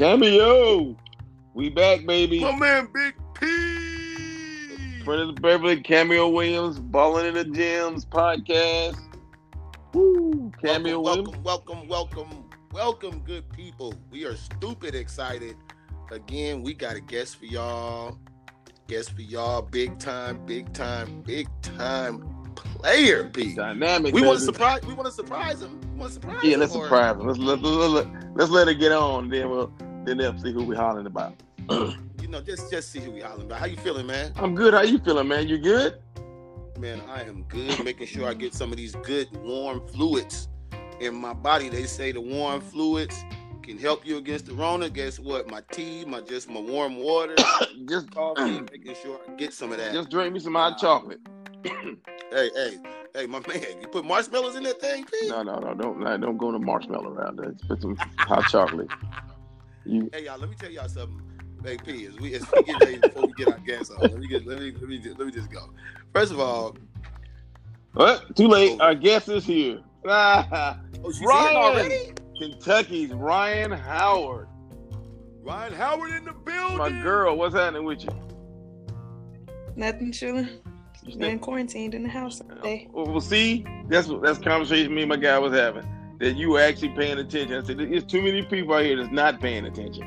[0.00, 0.96] Cameo.
[1.52, 2.40] We back, baby.
[2.40, 5.04] My man, Big P.
[5.04, 8.98] Prentice Beverly, Cameo Williams, Balling in the Gyms podcast.
[9.92, 11.44] Woo, Cameo welcome, Williams.
[11.44, 13.92] welcome, welcome, welcome, welcome, good people.
[14.10, 15.54] We are stupid excited.
[16.10, 18.16] Again, we got a guest for y'all.
[18.88, 19.60] Guest for y'all.
[19.60, 23.54] Big time, big time, big time player, P.
[23.54, 24.14] Dynamic.
[24.14, 24.80] We want to surprise.
[24.86, 25.78] We want to surprise him.
[25.92, 26.60] We want to surprise Yeah, him.
[26.60, 27.26] let's surprise them.
[27.26, 29.28] Let's let, let, let, let's let it get on.
[29.28, 29.70] Then we'll
[30.04, 31.34] then they'll see who we hollering about.
[31.68, 33.60] You know, just just see who we hollering about.
[33.60, 34.32] How you feeling, man?
[34.36, 34.74] I'm good.
[34.74, 35.48] How you feeling, man?
[35.48, 36.00] You good?
[36.78, 37.84] Man, I am good.
[37.84, 40.48] Making sure I get some of these good warm fluids
[41.00, 41.68] in my body.
[41.68, 43.22] They say the warm fluids
[43.62, 44.88] can help you against the Rona.
[44.88, 45.50] Guess what?
[45.50, 47.34] My tea, my just my warm water,
[47.88, 48.60] Just coffee.
[48.72, 49.92] making sure I get some of that.
[49.92, 51.20] just drink me some hot chocolate.
[51.64, 52.76] hey, hey,
[53.14, 55.28] hey, my man, you put marshmallows in that thing, P?
[55.28, 55.74] No, no, no.
[55.74, 57.54] Don't don't go to marshmallow around there.
[57.68, 58.88] Put some hot chocolate.
[59.90, 61.20] You Hey, y'all, let me tell y'all something.
[61.64, 64.18] Hey, P, as we as we get ready before we get our gas on, let
[64.18, 65.68] me get let me let me just, let me just go.
[66.14, 66.76] First of all,
[67.94, 68.34] what?
[68.36, 68.78] Too late.
[68.80, 68.84] Oh.
[68.84, 69.80] Our guest is here.
[70.04, 70.76] oh,
[71.22, 71.56] Rhyne.
[71.56, 72.12] already.
[72.38, 74.48] Kentucky's Rhyne Howard.
[75.42, 76.78] Rhyne Howard in the building.
[76.78, 78.10] My girl, what's happening with you?
[79.74, 80.48] Nothing chilling.
[81.04, 82.88] You Been quarantined in the house all day.
[82.92, 85.86] Well, well, see, that's what that's conversation me and my guy was having.
[86.20, 87.56] That you were actually paying attention.
[87.56, 90.04] I said, there's too many people out here that's not paying attention.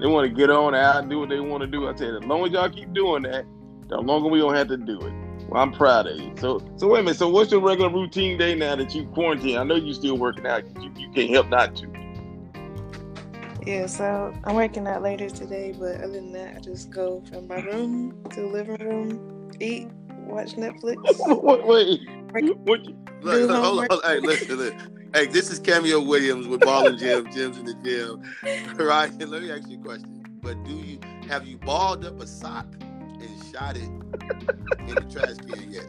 [0.00, 1.86] They want to get on out and do what they want to do.
[1.86, 3.44] I said, as long as y'all keep doing that,
[3.88, 5.12] the longer we don't have to do it.
[5.48, 6.32] Well, I'm proud of you.
[6.38, 7.18] So, so wait a minute.
[7.18, 9.58] So, what's your regular routine day now that you quarantine?
[9.58, 10.64] I know you're still working out.
[10.82, 11.86] You, you can't help not to.
[13.66, 17.46] Yeah, so I'm working out later today, but other than that, I just go from
[17.48, 19.88] my room to the living room, eat,
[20.26, 20.96] watch Netflix.
[21.42, 22.00] wait, wait.
[22.64, 24.10] What you, Look, Do look, hold on, hold on.
[24.10, 24.93] Hey, listen, listen.
[25.14, 28.74] Hey, this is Cameo Williams with Ball and Gym, Gyms in the Gym.
[28.84, 29.12] Right?
[29.20, 30.24] Let me ask you a question.
[30.42, 30.98] But do you
[31.28, 35.86] have you balled up a sock and shot it in the trash can yet?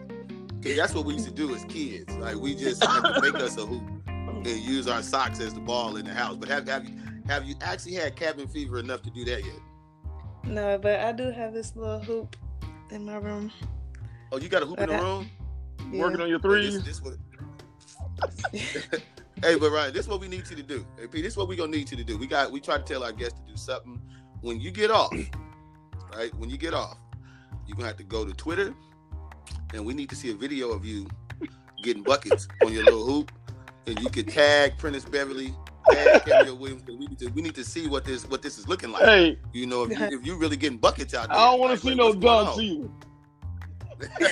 [0.59, 2.15] Okay, that's what we used to do as kids.
[2.17, 5.59] Like we just had to make us a hoop and use our socks as the
[5.59, 6.35] ball in the house.
[6.37, 6.95] But have have you
[7.27, 9.59] have you actually had cabin fever enough to do that yet?
[10.43, 12.35] No, but I do have this little hoop
[12.91, 13.51] in my room.
[14.31, 15.29] Oh, you got a hoop in the Uh, room?
[15.91, 15.99] Yeah.
[16.01, 16.75] working on your threes?
[16.83, 17.15] This, this what,
[19.41, 20.85] hey, but Rhyne, this is what we need you to do.
[20.99, 22.17] Hey, P, this is what we gonna need you to do.
[22.17, 24.01] We got we try to tell our guests to do something.
[24.41, 25.13] When you get off,
[26.15, 26.33] right?
[26.35, 26.97] When you get off,
[27.67, 28.73] you're gonna have to go to Twitter,
[29.73, 31.07] and we need to see a video of you
[31.83, 33.31] getting buckets on your little hoop,
[33.87, 35.53] and you can tag Prentice Beverly,
[35.91, 36.81] tag Camille Williams.
[36.83, 39.03] 'cause We need to we need to see what this what this is looking like.
[39.03, 41.37] Hey, You know, if you if you really getting buckets out there.
[41.37, 42.89] I don't want like, to see like, no what's going dunks
[44.01, 44.07] on?
[44.19, 44.31] either.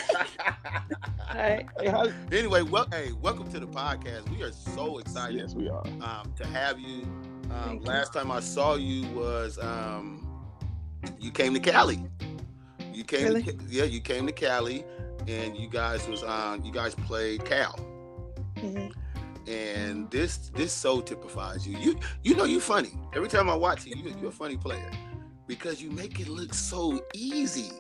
[1.34, 1.66] All right.
[1.80, 4.30] Hey, Anyway, well, hey, welcome to the podcast.
[4.30, 5.84] We are so excited yes, we are.
[6.02, 7.04] um, to have you.
[7.52, 7.88] Um, Thank you.
[7.88, 10.28] last time I saw you was um,
[11.20, 12.00] you came to Cali.
[12.94, 13.44] You came, Really?
[13.44, 14.84] to, yeah, you came to Cali,
[15.28, 16.64] and you guys was on.
[16.64, 17.76] You guys played Cal,
[18.60, 18.88] hmm
[19.48, 21.78] and this this so typifies you.
[21.78, 22.98] You you know you funny.
[23.14, 24.90] Every time I watch you, you you're a funny player
[25.48, 27.72] because you make it look so easy.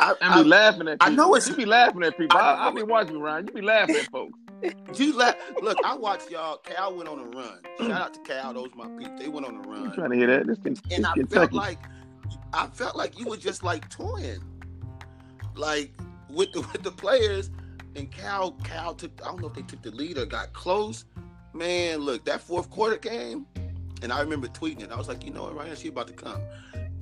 [0.00, 1.12] I, I be laughing at people.
[1.12, 2.38] I know it's- you be laughing at people.
[2.38, 3.46] I I, I, be watching you, Rhyne.
[3.46, 4.38] You be laughing at folks.
[4.98, 5.32] you la-
[5.62, 5.76] look.
[5.84, 6.58] I watched y'all.
[6.58, 7.58] Cal went on a run.
[7.78, 8.54] Shout out to Cal.
[8.54, 9.16] Those my people.
[9.18, 9.92] They went on a I'm run.
[9.94, 10.46] trying to hear that.
[10.46, 11.78] This, can, and I felt like
[12.52, 14.42] I felt like you were just like toying,
[15.56, 15.92] like
[16.30, 17.50] with the with the players.
[17.96, 21.04] And Cal Cal took I don't know if they took the lead or got close.
[21.52, 23.46] Man, look that fourth quarter game,
[24.02, 24.90] and I remember tweeting it.
[24.90, 26.40] I was like, you know what, Rhyne, she about to come.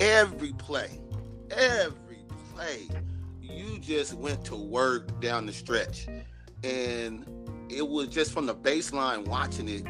[0.01, 1.01] Every play,
[1.51, 1.97] every
[2.55, 2.89] play,
[3.41, 6.07] you just went to work down the stretch,
[6.65, 7.27] and
[7.69, 9.85] it was just from the baseline watching it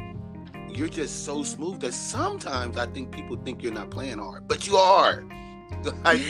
[0.75, 4.67] you're just so smooth that sometimes I think people think you're not playing hard, but
[4.67, 5.25] you are.
[6.05, 6.21] Like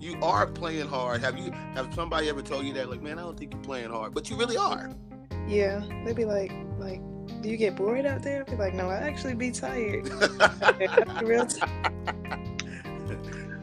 [0.00, 1.20] you are playing hard.
[1.20, 2.90] Have you have somebody ever told you that?
[2.90, 4.90] Like, man, I don't think you're playing hard, but you really are.
[5.46, 7.00] Yeah, they'd be like, like,
[7.40, 8.40] do you get bored out there?
[8.40, 10.08] I'd be like, no, I actually be tired.
[11.22, 11.60] Real t-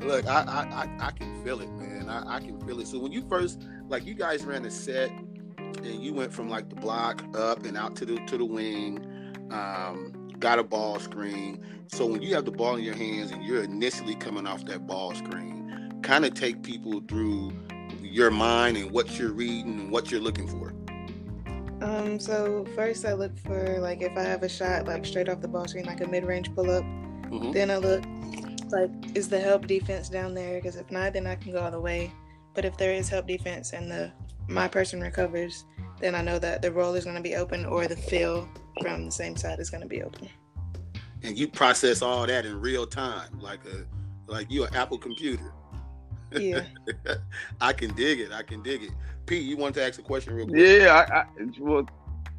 [0.05, 2.09] Look, I, I I I can feel it, man.
[2.09, 2.88] I, I can feel it.
[2.88, 5.09] So when you first like you guys ran a set
[5.57, 9.00] and you went from like the block up and out to the to the wing,
[9.51, 11.63] um, got a ball screen.
[11.88, 14.88] So when you have the ball in your hands and you're initially coming off that
[14.88, 17.53] ball screen, kind of take people through
[18.01, 20.73] your mind and what you're reading and what you're looking for.
[21.83, 25.41] Um, so first I look for like if I have a shot like straight off
[25.41, 26.83] the ball screen, like a mid-range pull-up.
[26.83, 27.53] Mhm.
[27.53, 28.03] Then I look
[28.73, 30.55] like is the help defense down there?
[30.55, 32.11] Because if not, then I can go all the way.
[32.53, 34.11] But if there is help defense and the
[34.47, 35.65] my person recovers,
[36.01, 38.49] then I know that the roll is going to be open or the fill
[38.81, 40.27] from the same side is going to be open.
[41.23, 43.85] and you process all that in real time, like a
[44.31, 45.53] like you an Apple computer.
[46.31, 46.63] Yeah.
[47.61, 48.31] I can dig it.
[48.31, 48.91] I can dig it.
[49.25, 50.59] Pete, you wanted to ask a question real quick?
[50.59, 51.25] Yeah, I, I
[51.59, 51.87] well,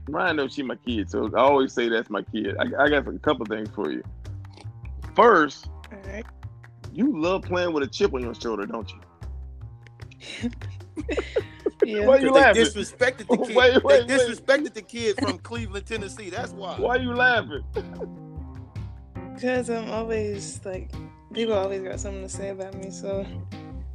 [0.09, 2.57] Rhyne knows she my kid, so I always say that's my kid.
[2.59, 4.03] I, I got a couple things for you.
[5.15, 5.74] First, All
[6.07, 6.25] right.
[6.93, 10.51] you love playing with a chip on your shoulder, don't you?
[11.85, 12.07] Yeah.
[12.07, 12.63] Why you They laughing?
[12.63, 13.57] disrespected the kid.
[13.57, 14.21] Wait, wait, they wait.
[14.21, 16.31] disrespected the kid from Cleveland, Tennessee.
[16.31, 16.79] That's why.
[16.79, 17.63] Why are you laughing?
[19.35, 20.91] Because I'm always like,
[21.33, 22.91] people always got something to say about me.
[22.91, 23.27] So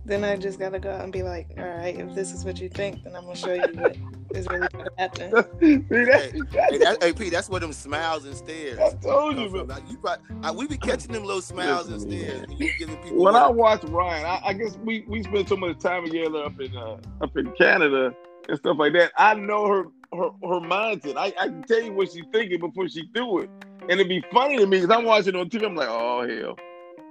[0.06, 2.60] then I just gotta go out and be like, all right, if this is what
[2.60, 3.96] you think, then I'm gonna show you what
[4.34, 5.32] is really gonna happen.
[5.60, 8.80] See, Hey, that, hey, Pete, that's where them smiles and stares.
[8.80, 11.90] I told you, come but Like, you probably, I, we be catching them little smiles
[11.90, 12.44] and stares.
[12.44, 15.80] and You giving when I watch Rhyne, I, I guess we, we spend so much
[15.80, 18.14] time together up in uh, up in Canada
[18.48, 19.12] and stuff like that.
[19.18, 19.84] I know her
[20.14, 21.18] her, her mindset.
[21.18, 23.50] I, I can tell you what she's thinking before she do it,
[23.82, 25.66] and it'd be funny to me because I'm watching on TV.
[25.66, 26.58] I'm like, oh hell,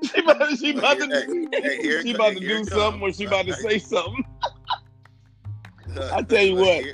[0.03, 3.17] she about, she about to Hey, hey, she co- about to do something or comes.
[3.17, 4.25] she about to say something.
[6.13, 6.85] I tell you what.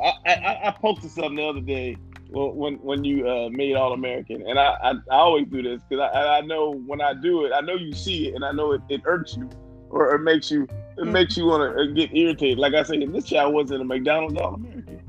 [0.00, 1.96] I, I, I posted something the other day
[2.30, 6.08] when when you uh, made All American, and I, I, I always do this because
[6.14, 8.72] I, I know when I do it, I know you see it, and I know
[8.72, 9.50] it, it irks you
[9.90, 10.62] or it makes you
[10.98, 11.12] it Mm.
[11.12, 12.58] makes you want to get irritated.
[12.58, 15.00] Like I said, this child wasn't a McDonald's All American.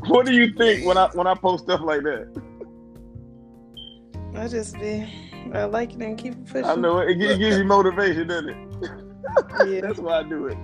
[0.08, 2.28] what do you think when I when I post stuff like that?
[4.34, 5.08] I just be,
[5.52, 6.64] I like it and keep it pushing.
[6.64, 8.56] I know it, it gives you motivation, doesn't it?
[9.68, 9.80] Yeah.
[9.80, 10.58] That's why I do it.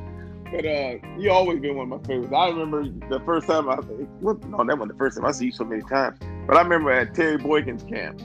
[0.52, 2.32] But uh, you always been one of my favorites.
[2.34, 3.76] I remember the first time I
[4.20, 6.18] what, no, that wasn't the first time I see you so many times.
[6.46, 8.16] But I remember at Terry Boykins camp,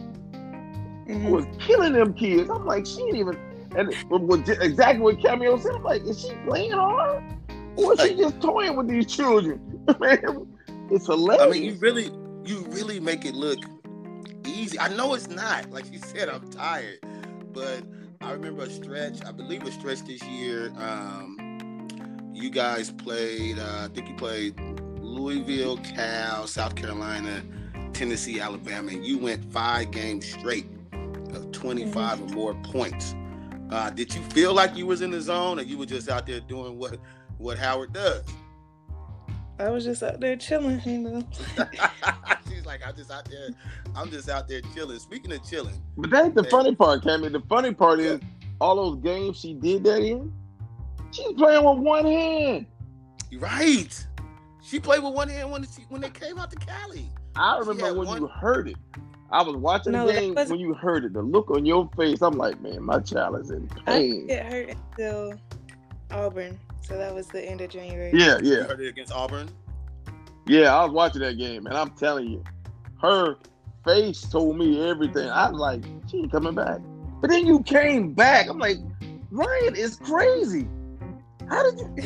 [1.09, 1.29] I Mhm.
[1.29, 2.49] was killing them kids.
[2.49, 3.37] I'm like, she ain't even
[3.75, 5.71] and it was exactly what Cameo said.
[5.75, 7.23] I'm like, is she playing hard?
[7.75, 9.59] Or is she just toying with these children?
[9.99, 10.45] Man,
[10.91, 11.43] it's hilarious.
[11.43, 12.11] I mean, you really,
[12.45, 13.59] you really make it look
[14.45, 14.79] easy.
[14.79, 15.71] I know it's not.
[15.71, 16.99] Like you said, I'm tired,
[17.51, 17.83] but
[18.21, 19.25] I remember a stretch.
[19.25, 20.71] I believe a stretch this year.
[20.77, 21.37] Um,
[22.43, 23.57] you guys played.
[23.57, 24.59] Uh, I think you played
[24.99, 27.41] Louisville, Cal, South Carolina,
[27.93, 28.91] Tennessee, Alabama.
[28.91, 30.67] And you went five games straight
[31.33, 33.15] of 25 or more points.
[33.71, 36.27] Uh, did you feel like you was in the zone, or you were just out
[36.27, 36.97] there doing what
[37.37, 38.23] what Howard does?
[39.57, 41.23] I was just out there chilling, you know.
[42.49, 43.49] She's like, I'm just out there.
[43.95, 44.99] I'm just out there chilling.
[44.99, 46.49] Speaking of chilling, but that's the Yeah.
[46.49, 47.31] funny part, Cammy.
[47.31, 48.19] The funny part is
[48.59, 50.31] all those games she did that in,
[51.13, 52.65] she's playing with one hand.
[53.39, 54.07] right.
[54.61, 57.09] She played with one hand when she, when they came out to Cali.
[57.35, 58.75] I remember when one- you heard it.
[59.31, 61.13] I was watching No, the game wasn't- when you heard it.
[61.13, 64.27] The look on your face, I'm like, man, my child is in pain.
[64.27, 65.33] didn't get hurt until
[66.11, 68.11] Auburn, so that was the end of January.
[68.13, 69.49] Yeah, You yeah, heard it against Auburn.
[70.45, 70.75] yeah.
[70.77, 72.43] I was watching that game, and I'm telling you,
[73.01, 73.37] her
[73.83, 75.27] face told me everything.
[75.29, 76.79] I was like, she ain't coming back.
[77.19, 78.47] But then you came back.
[78.49, 78.77] I'm like,
[79.31, 80.67] Rhyne is crazy.
[81.49, 82.03] How did you?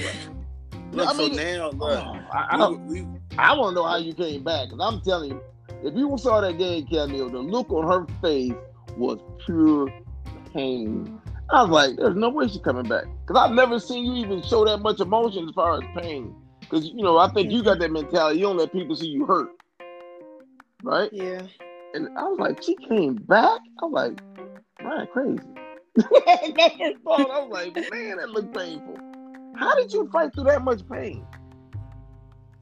[0.91, 1.99] Look, I so mean, now Oh, look,
[2.31, 3.07] I, I, we, we,
[3.37, 4.69] I want to know how you came back.
[4.69, 5.41] Cause I'm telling you,
[5.83, 8.53] if you saw that game, Camille, the look on her face
[8.95, 9.91] was pure
[10.53, 11.21] pain.
[11.49, 13.05] I was like, there's no way she's coming back.
[13.25, 16.33] Because I've never seen you even show that much emotion as far as pain.
[16.59, 18.39] Because, you know, I think you got that mentality.
[18.39, 19.49] You don't let people see you hurt.
[20.83, 21.09] Right?
[21.13, 21.43] Yeah.
[21.93, 23.61] And I was like, she came back?
[23.81, 24.21] I was like,
[24.81, 25.39] Rhyne, crazy.
[25.95, 27.31] That's my first thought.
[27.31, 29.06] I was like, man, that looked painful.
[29.57, 31.25] How did you fight through that much pain?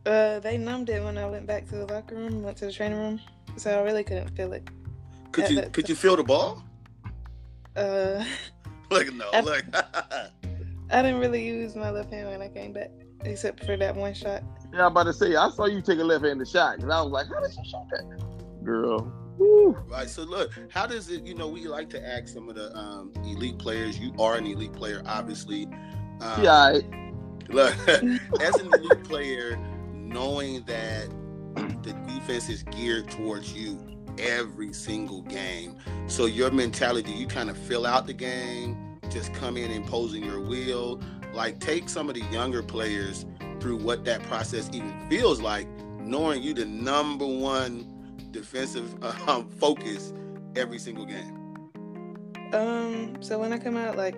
[0.06, 2.72] Uh, they numbed it when I went back to the locker room, went to the
[2.72, 3.20] training room,
[3.58, 4.68] so I really couldn't feel it.
[5.32, 6.64] could you could you feel the ball?
[7.76, 8.24] Uh,
[8.92, 9.66] Look, no, I- look.
[10.92, 14.14] I didn't really use my left hand when I came back, except for that one
[14.14, 14.44] shot.
[14.72, 17.12] Yeah, I'm about to say, I saw you take a left-handed shot, and I was
[17.12, 18.64] like, how did you shoot that?
[18.64, 19.12] Girl.
[19.40, 19.72] Woo.
[19.90, 20.08] Right.
[20.08, 21.26] So look, how does it?
[21.26, 23.98] You know, we like to ask some of the um, elite players.
[23.98, 25.68] You are an elite player, obviously.
[26.22, 26.82] Um, Yeah, I-
[27.50, 29.58] Look, as a new player,
[29.94, 31.10] knowing that
[31.84, 33.80] the defense is geared towards you
[34.18, 39.58] every single game, so your mentality, you kind of fill out the game, just come
[39.58, 41.00] in imposing your will.
[41.34, 43.26] Like, take some of the younger players
[43.60, 45.68] through what that process even feels like,
[46.00, 47.92] knowing you the number one
[48.32, 48.92] defensive
[49.30, 50.14] um, focus
[50.56, 51.38] every single game.
[52.54, 54.16] Um, so when I come out, like,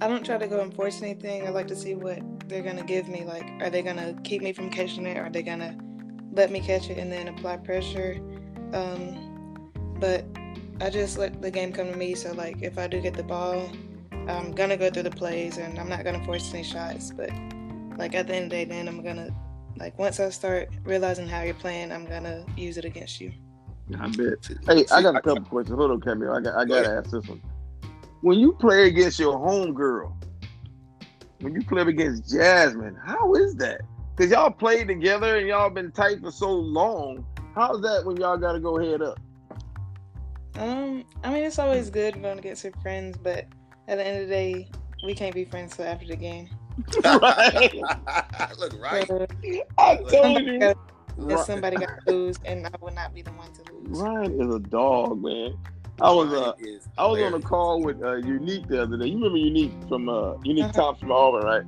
[0.00, 1.46] I don't try to go and force anything.
[1.46, 3.24] I like to see what they're gonna give me.
[3.24, 5.16] Like, are they gonna keep me from catching it?
[5.16, 5.76] Are they gonna
[6.32, 8.18] let me catch it and then apply pressure?
[8.72, 9.70] Um,
[10.00, 10.24] but
[10.80, 12.14] I just let the game come to me.
[12.14, 13.70] So like, if I do get the ball,
[14.28, 17.12] I'm gonna go through the plays and I'm not gonna force any shots.
[17.12, 17.30] But
[17.96, 19.30] like at the end of the day, then I'm gonna
[19.76, 23.32] like once I start realizing how you're playing, I'm gonna use it against you.
[23.98, 24.48] I bet.
[24.66, 25.76] Hey, I got a couple questions.
[25.76, 26.32] Hold on, Camille.
[26.32, 27.40] I got I gotta ask this one.
[28.24, 30.16] When you play against your home girl,
[31.40, 33.82] when you play against Jasmine, how is that?
[34.16, 37.26] Because y'all played together and y'all been tight for so long.
[37.54, 39.20] How's that when y'all gotta go head up?
[40.56, 43.44] Um, I mean, it's always good going against your friends, but
[43.88, 44.70] at the end of the day,
[45.04, 46.48] we can't be friends till after the game.
[47.04, 47.74] right.
[48.58, 49.06] Look, right.
[49.06, 49.26] So,
[49.76, 50.58] I told somebody you.
[50.60, 50.76] got,
[51.18, 51.38] if Right.
[51.40, 54.00] somebody got to lose, and I would not be the one to lose.
[54.00, 55.58] Rhyne is a dog, man.
[56.00, 59.06] I was uh, is I was on a call with uh, Unique the other day.
[59.06, 60.72] You remember Unique from uh, Unique Uh-huh.
[60.72, 61.62] Thompson from Auburn, right?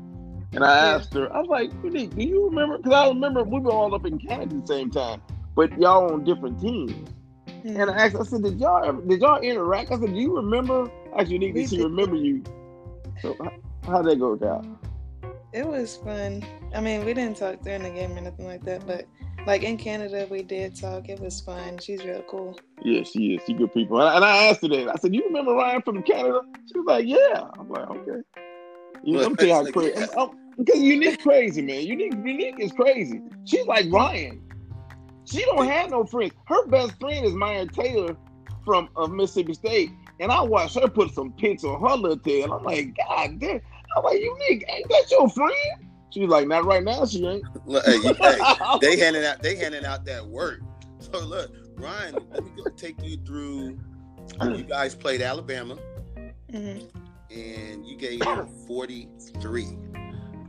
[0.54, 0.94] And I Yeah.
[0.94, 2.78] asked her, I was like, Unique, do you remember?
[2.78, 5.22] Because I remember we were all up in Canada at the same time,
[5.54, 7.08] but y'all on different teams.
[7.64, 7.80] Mhm.
[7.80, 9.92] And I asked, I said, did y'all ever, did y'all interact?
[9.92, 10.90] I said, do you remember?
[11.16, 11.82] I asked Unique, We did she did.
[11.82, 12.44] remember you?
[13.22, 13.50] So h-
[13.86, 14.78] how'd that go down?
[15.52, 16.44] It was fun.
[16.74, 19.06] I mean, we didn't talk during the game or nothing like that, but
[19.46, 21.08] like in Canada, we did talk.
[21.08, 21.78] It was fun.
[21.78, 22.58] She's real cool.
[22.82, 23.42] Yeah, she is.
[23.46, 24.00] She good people.
[24.00, 24.88] And I, and I asked her that.
[24.88, 28.22] I said, you remember Rhyne from Canada?" She was like, "Yeah." I'm like, "Okay."
[29.04, 29.92] You know, I'm tell you how Like, crazy.
[30.00, 30.06] yeah.
[30.18, 31.82] I'm- Because unique crazy, man.
[31.86, 33.20] Unique, unique is crazy.
[33.44, 34.40] She's like Rhyne.
[35.26, 36.32] She don't have no friends.
[36.46, 38.16] Her best friend is Myah Taylor
[38.64, 42.52] from uh, Mississippi State, and I watched her put some pics on her little tail.
[42.52, 43.60] I'm like, God damn.
[43.96, 44.64] I'm like, unique.
[44.68, 45.54] Ain't that your friend?
[46.10, 47.04] She's like, not right now.
[47.04, 47.44] She ain't.
[47.66, 48.38] Look, hey, hey,
[48.80, 50.60] they handing out they handing out that work.
[50.98, 53.78] So look, Rhyne, let me go take you through.
[54.42, 55.76] You guys played Alabama,
[56.50, 56.78] hmm
[57.30, 59.08] and you gave them forty
[59.40, 59.76] three.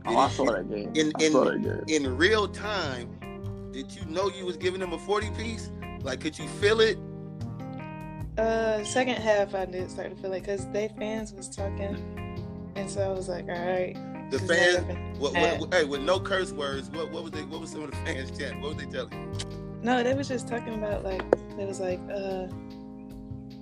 [0.06, 0.90] oh, I saw that game.
[0.94, 2.04] In I saw in that game.
[2.06, 5.70] in real time, did you know you was giving them a forty piece?
[6.00, 6.98] Like, could you feel it?
[8.38, 12.90] Uh, second half, I did start to feel it because they fans was talking, and
[12.90, 13.96] so I was like, all right.
[14.30, 15.18] The this is not fans, happening.
[15.18, 17.42] what, Uh, what, hey, with no curse words, what, what was they?
[17.42, 18.60] What was some of the fans chanting?
[18.60, 19.32] What were they telling you?
[19.82, 21.22] No, they was just talking about like
[21.58, 22.46] it was like, uh,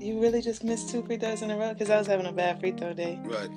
[0.00, 2.32] you really just missed two free throws in a row because I was having a
[2.32, 3.18] bad free throw day.
[3.24, 3.48] Right.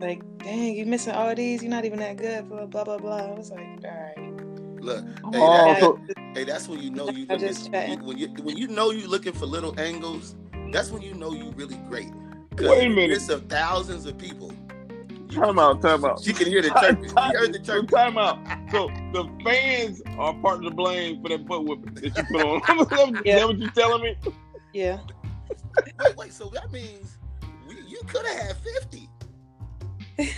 [0.00, 1.62] Like, dang, you missing all these.
[1.62, 2.48] You're not even that good.
[2.48, 3.16] Blah blah blah blah.
[3.16, 4.80] I was like, all right.
[4.80, 5.98] Look, hey, Oh, that, so-
[6.34, 8.04] hey, that's when you know you I looking, just chatting.
[8.04, 10.34] when you when you know you looking for little angles.
[10.70, 12.08] That's when you know you really great.
[12.58, 13.10] Wait a minute.
[13.10, 14.52] midst of thousands of people.
[15.32, 16.26] You- Time out, time out.
[16.26, 17.10] You can hear the Time, chirping.
[17.10, 17.88] time, heard the so chirping.
[17.88, 18.38] time out.
[18.70, 22.46] So the fans are part of the blame for that butt whipping that you put
[22.46, 22.56] on.
[22.80, 23.44] Is that Yeah.
[23.44, 24.16] what you're telling me?
[24.72, 24.98] Yeah.
[26.04, 26.32] Wait, wait.
[26.32, 27.18] So that means
[27.68, 29.08] we, you could have had fifty.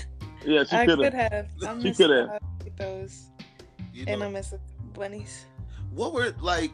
[0.46, 1.32] Yeah, she could could have.
[1.62, 1.82] have.
[1.82, 2.38] She could have.
[2.76, 3.30] Those.
[3.38, 4.60] of free You and know, I missed the
[4.92, 5.46] bunnies.
[5.90, 6.70] what were like?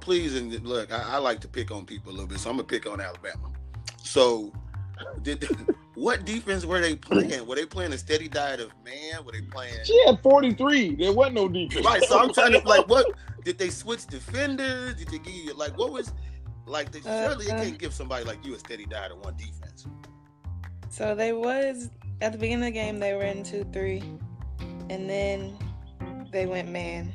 [0.00, 2.56] Please and look, I, I like to pick on people a little bit, so I'm
[2.56, 3.50] gonna pick on Alabama.
[4.02, 4.52] So,
[5.22, 5.46] did
[5.94, 7.46] what defense were they playing?
[7.46, 9.24] Were they playing a steady diet of man?
[9.24, 9.74] Were they playing?
[9.84, 10.96] She had 43.
[10.96, 11.84] There wasn't no defense.
[11.84, 12.02] Right.
[12.02, 13.06] So I'm trying to like, what
[13.44, 14.94] did they switch defenders?
[14.94, 16.12] Did they give you like what was
[16.66, 16.90] like?
[16.90, 17.62] They, Uh, surely they uh.
[17.62, 19.86] can't give somebody like you a steady diet of one defense.
[20.88, 22.98] So they was at the beginning of the game.
[22.98, 24.02] They were in two three,
[24.90, 25.56] and then
[26.32, 27.12] they went man.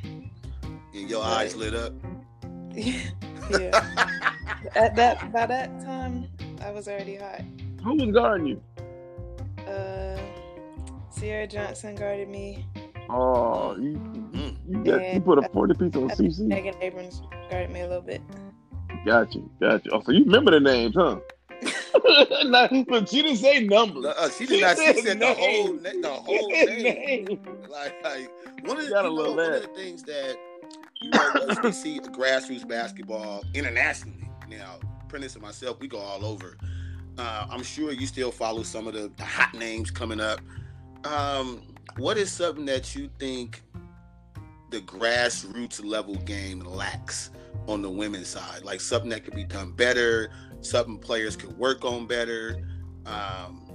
[0.94, 1.94] And your eyes lit up.
[2.74, 3.02] yeah.
[4.76, 6.28] At that by that time,
[6.62, 7.42] I was already hot.
[7.84, 8.62] Who was guarding you?
[9.66, 10.20] Uh,
[11.10, 12.66] Sierra Johnson guarded me.
[13.10, 14.56] Oh, you, Mm.
[14.68, 16.40] you, got, you put a 40 piece on I CC.
[16.42, 18.22] Megan Abrams guarded me a little bit.
[19.06, 19.92] Got you, got you.
[19.94, 21.18] Oh, so you remember the names, huh?
[22.46, 24.06] Nah, Look, she didn't say numbers.
[24.06, 24.78] Uh, she did not.
[24.78, 26.02] She said the whole name.
[26.02, 27.26] the whole She name.
[27.26, 27.40] name.
[27.70, 28.32] Like, like
[28.66, 30.36] one of the, you know, one of the things that
[31.02, 34.30] you know once we see grassroots basketball internationally.
[34.50, 34.76] Now,
[35.10, 36.58] Prentice and myself, we go all over.
[37.20, 40.40] Uh, I'm sure you still follow some of the, the hot names coming up.
[41.04, 41.62] Um,
[41.98, 43.62] what is something that you think
[44.70, 47.32] the grassroots level game lacks
[47.68, 48.64] on the women's side?
[48.64, 52.66] Like something that could be done better, something players could work on better.
[53.06, 53.70] Um,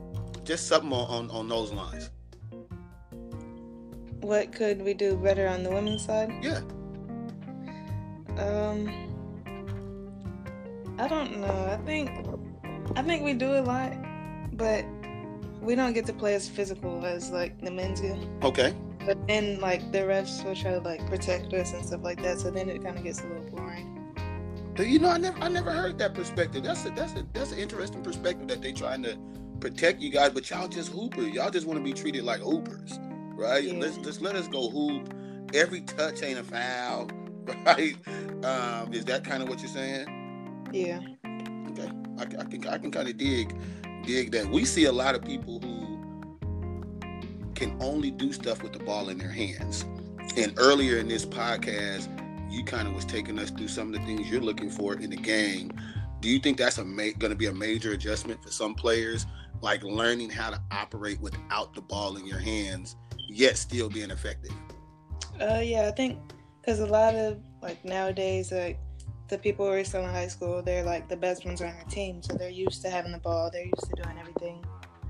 [0.44, 2.08] just something on, on, on those lines.
[4.22, 6.32] What could we do better on the women's side?
[6.42, 6.62] Yeah.
[8.38, 9.04] Um,
[10.98, 11.68] I don't know.
[11.70, 12.10] I think
[12.96, 13.92] I think we do a lot,
[14.56, 14.84] but
[15.60, 18.16] we don't get to play as physical as like the men's do.
[18.42, 18.74] Okay.
[19.04, 22.38] But then like the refs will try to like protect us and stuff like that.
[22.38, 23.90] So then it kind of gets a little boring.
[24.78, 26.64] You know, I never I never heard that perspective.
[26.64, 29.16] That's a that's a that's an interesting perspective that they trying to
[29.60, 31.32] protect you guys, but y'all just hoopers.
[31.32, 32.98] Y'all just want to be treated like hoopers,
[33.34, 33.64] right?
[33.64, 33.78] Yeah.
[33.78, 35.14] Let's just let us go hoop.
[35.54, 37.08] Every touch ain't a foul,
[37.66, 37.96] right?
[38.44, 40.68] Um, is that kind of what you're saying?
[40.72, 41.00] Yeah.
[42.18, 43.54] I, I can I can kind of dig
[44.04, 44.48] dig that.
[44.48, 45.84] We see a lot of people who
[47.54, 49.84] can only do stuff with the ball in their hands.
[50.36, 52.08] And earlier in this podcast,
[52.50, 55.10] you kind of was taking us through some of the things you're looking for in
[55.10, 55.70] the game.
[56.20, 59.26] Do you think that's a ma- going to be a major adjustment for some players,
[59.60, 62.96] like learning how to operate without the ball in your hands,
[63.28, 64.52] yet still being effective?
[65.40, 66.18] Uh, yeah, I think
[66.60, 68.78] because a lot of like nowadays, like
[69.28, 71.84] the people who are still in high school, they're like the best ones on their
[71.88, 73.50] team, so they're used to having the ball.
[73.50, 74.64] They're used to doing everything.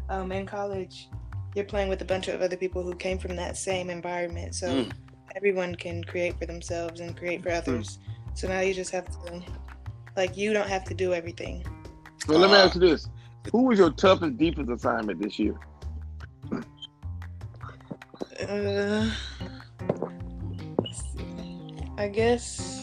[0.08, 1.08] Um, in college,
[1.54, 4.68] you're playing with a bunch of other people who came from that same environment, so
[4.68, 4.92] Mm.
[5.34, 7.98] everyone can create for themselves and create for others.
[8.34, 9.42] So now you just have to,
[10.16, 11.64] like, you don't have to do everything.
[12.26, 13.08] So let me ask you this:
[13.52, 15.54] Who was your toughest defense assignment this year?
[18.48, 19.10] Uh.
[21.96, 22.73] I guess.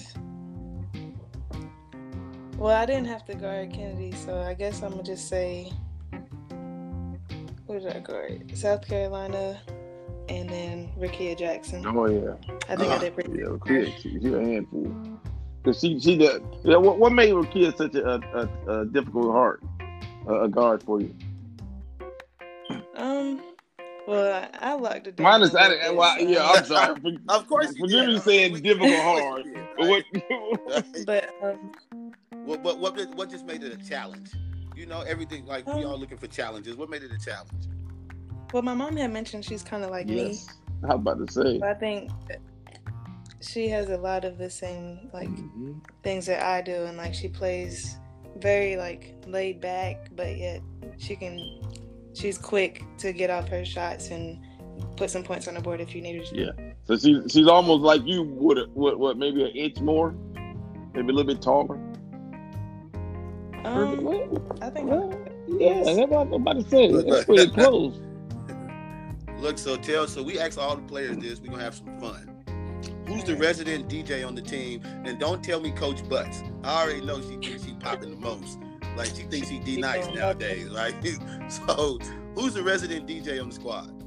[2.62, 5.72] Well, I didn't have to guard Kennedy, so I guess I'm gonna just say.
[7.66, 8.56] Who did I guard?
[8.56, 9.60] South Carolina,
[10.30, 11.84] and then Rickea Jackson.
[11.88, 12.36] Oh yeah,
[12.70, 13.62] I think Ah, I did pretty yeah, good.
[13.62, 14.94] Rakia, she, she a handful.
[15.66, 16.44] Cause she she did.
[16.64, 18.20] Yeah, what, what made Rakia such a,
[18.68, 19.64] a, a difficult heart,
[20.28, 21.16] a, a guard for you?
[22.96, 23.42] Um.
[24.08, 25.24] Well, I, I locked it down.
[25.26, 27.18] Mine is, I, little bit, well, yeah, I'm sorry.
[27.30, 28.10] Of course, you forgive did.
[28.10, 29.46] me saying We- difficult of hard.
[29.78, 30.86] But what?
[31.06, 31.72] But um,
[32.46, 34.32] What, what, what, did- what just made it a challenge?
[34.76, 36.76] You know, everything like we all looking for challenges.
[36.76, 37.52] What made it a challenge?
[38.54, 40.28] well, my mom had mentioned she's kind of like me.
[40.28, 40.48] yes,
[40.84, 41.58] I was about to say.
[41.60, 42.12] But I think
[43.42, 45.82] she has a lot of the same like Mhm.
[46.04, 47.98] things that I do, and like she plays
[48.38, 50.62] very like laid back, but yet
[50.98, 51.62] she can.
[52.14, 54.38] She's quick to get off her shots and
[54.98, 56.38] put some points on the board if you need her to.
[56.38, 56.74] Yeah.
[56.86, 60.12] So she, she's almost like you, would what, what, maybe an inch more,
[60.94, 61.80] maybe a little bit taller.
[63.66, 64.90] Um, Well, I think.
[64.90, 65.14] well,
[65.48, 66.92] yeah, that's what I'm about to say.
[66.92, 68.00] That's pretty close.
[69.40, 71.40] Look, so tell so we asked all the players this.
[71.40, 72.28] We're gonna have some fun.
[73.08, 74.82] Who's the resident DJ on the team?
[75.04, 76.44] And don't tell me Coach Butts.
[76.64, 78.60] I already know she thinks she popping the most.
[78.96, 80.96] Like she thinks she D-Nice nowadays, right?
[81.50, 82.00] So
[82.36, 84.01] who's the resident DJ on the squad?